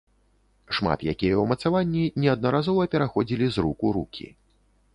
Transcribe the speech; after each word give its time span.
Шмат 0.77 1.03
якія 1.11 1.35
ўмацаванні 1.43 2.05
неаднаразова 2.25 2.89
пераходзілі 2.97 3.45
з 3.59 3.69
рук 3.69 3.79
у 3.91 3.95
рукі. 3.99 4.27